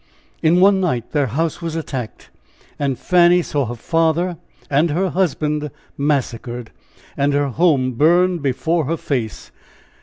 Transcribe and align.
In 0.41 0.59
one 0.59 0.79
night 0.79 1.11
their 1.11 1.27
house 1.27 1.61
was 1.61 1.75
attacked, 1.75 2.31
and 2.79 2.97
Fanny 2.97 3.43
saw 3.43 3.67
her 3.67 3.75
father 3.75 4.37
and 4.67 4.89
her 4.89 5.11
husband 5.11 5.69
massacred, 5.95 6.71
and 7.15 7.33
her 7.33 7.49
home 7.49 7.91
burned 7.91 8.41
before 8.41 8.85
her 8.85 8.97
face! 8.97 9.51